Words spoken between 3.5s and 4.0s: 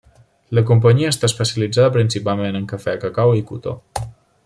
cotó.